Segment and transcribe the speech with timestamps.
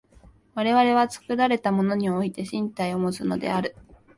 [0.55, 3.75] 我々は作られたものにおいて身体をもつのである。